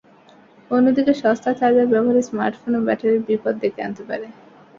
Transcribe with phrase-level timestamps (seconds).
[0.71, 4.27] অন্যদিকে সস্তা চার্জার ব্যবহারে স্মার্টফোন ও ব্যাটারির বিপদ ডেকে আনতে পারে।